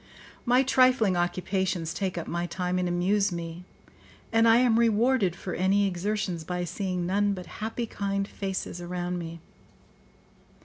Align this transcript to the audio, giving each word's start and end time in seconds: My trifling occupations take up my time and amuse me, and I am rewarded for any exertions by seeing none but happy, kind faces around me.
My 0.47 0.63
trifling 0.63 1.15
occupations 1.15 1.93
take 1.93 2.17
up 2.17 2.25
my 2.27 2.47
time 2.47 2.79
and 2.79 2.87
amuse 2.89 3.31
me, 3.31 3.65
and 4.33 4.47
I 4.47 4.57
am 4.57 4.79
rewarded 4.79 5.35
for 5.35 5.53
any 5.53 5.85
exertions 5.85 6.43
by 6.43 6.63
seeing 6.63 7.05
none 7.05 7.33
but 7.35 7.45
happy, 7.61 7.85
kind 7.85 8.27
faces 8.27 8.81
around 8.81 9.19
me. 9.19 9.41